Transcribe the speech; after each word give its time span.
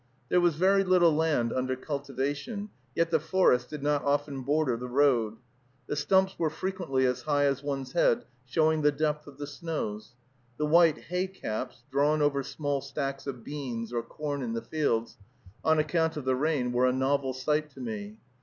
There 0.29 0.41
was 0.41 0.55
very 0.55 0.83
little 0.83 1.15
land 1.15 1.53
under 1.53 1.75
cultivation, 1.75 2.71
yet 2.95 3.11
the 3.11 3.19
forest 3.19 3.69
did 3.69 3.83
not 3.83 4.03
often 4.03 4.41
border 4.41 4.75
the 4.75 4.87
road. 4.87 5.37
The 5.85 5.95
stumps 5.95 6.39
were 6.39 6.49
frequently 6.49 7.05
as 7.05 7.21
high 7.21 7.45
as 7.45 7.61
one's 7.61 7.91
head, 7.91 8.25
showing 8.43 8.81
the 8.81 8.91
depth 8.91 9.27
of 9.27 9.37
the 9.37 9.45
snows. 9.45 10.15
The 10.57 10.65
white 10.65 10.97
hay 10.97 11.27
caps, 11.27 11.83
drawn 11.91 12.19
over 12.23 12.41
small 12.41 12.81
stacks 12.81 13.27
of 13.27 13.43
beans 13.43 13.93
or 13.93 14.01
corn 14.01 14.41
in 14.41 14.53
the 14.53 14.63
fields 14.63 15.17
on 15.63 15.77
account 15.77 16.17
of 16.17 16.25
the 16.25 16.35
rain, 16.35 16.71
were 16.71 16.87
a 16.87 16.91
novel 16.93 17.31
sight 17.35 17.69
to 17.75 17.79
me. 17.79 18.17